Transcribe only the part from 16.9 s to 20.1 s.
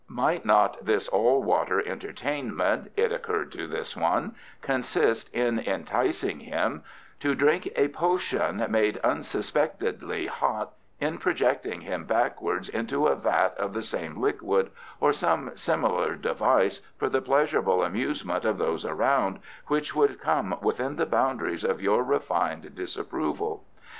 for the pleasurable amusement of those around, which